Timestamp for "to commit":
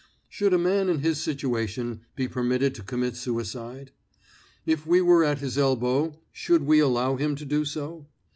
2.73-3.15